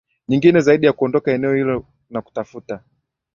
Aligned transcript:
nyingine 0.27 0.59
zaidi 0.61 0.85
ya 0.85 0.93
kuondoka 0.93 1.31
eneo 1.31 1.53
hilo 1.53 1.85
na 2.09 2.21
kutafuta 2.21 2.83